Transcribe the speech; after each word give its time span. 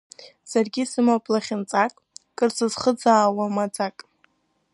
Саргьы 0.49 0.81
исымоуп 0.85 1.25
лахьынҵак, 1.33 1.93
кыр 2.37 2.49
сызхӡыӡаауа 2.57 3.45
маӡак… 3.55 3.95